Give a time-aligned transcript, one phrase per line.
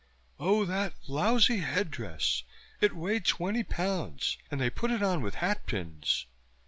[0.39, 2.41] "Oh, that lousy headdress!
[2.79, 6.25] It weighed twenty pounds, and they put it on with hatpins."